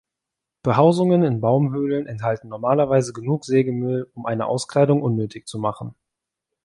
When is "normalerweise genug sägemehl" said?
2.47-4.09